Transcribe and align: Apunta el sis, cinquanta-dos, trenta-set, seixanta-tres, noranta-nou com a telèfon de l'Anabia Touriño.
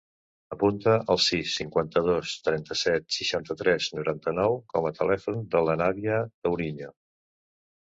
Apunta 0.53 0.93
el 1.15 1.19
sis, 1.25 1.51
cinquanta-dos, 1.59 2.31
trenta-set, 2.47 3.05
seixanta-tres, 3.19 3.91
noranta-nou 3.99 4.59
com 4.75 4.89
a 4.89 4.95
telèfon 5.03 5.47
de 5.55 5.65
l'Anabia 5.69 6.19
Touriño. 6.35 6.93